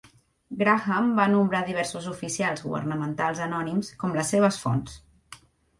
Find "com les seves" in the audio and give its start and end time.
4.05-4.63